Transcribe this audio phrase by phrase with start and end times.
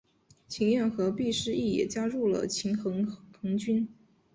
[0.47, 3.87] 秦彦和毕师铎也加入了秦宗衡军。